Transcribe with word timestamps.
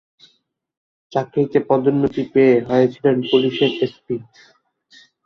চাকরিতে 1.11 1.59
পদোন্নতি 1.69 2.23
পেয়ে 2.33 2.55
হয়েছিলেন 2.69 3.15
পুলিশের 3.29 3.71
এসপি। 3.85 4.15